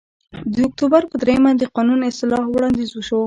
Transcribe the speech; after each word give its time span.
د 0.53 0.55
اکتوبر 0.67 1.01
په 1.11 1.15
درېیمه 1.21 1.51
د 1.57 1.63
قانون 1.75 1.99
اصلاح 2.11 2.43
وړاندیز 2.49 2.89
وشو 2.93 3.19